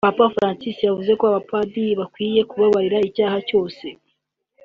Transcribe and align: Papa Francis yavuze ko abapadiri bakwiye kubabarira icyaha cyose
Papa 0.07 0.25
Francis 0.35 0.77
yavuze 0.87 1.11
ko 1.19 1.23
abapadiri 1.29 1.91
bakwiye 1.99 2.41
kubabarira 2.49 2.97
icyaha 3.09 3.37
cyose 3.49 3.85